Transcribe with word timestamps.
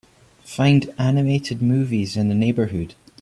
Find 0.45 0.91
animated 0.97 1.61
movies 1.61 2.17
in 2.17 2.27
the 2.27 2.33
neighborhood. 2.33 2.95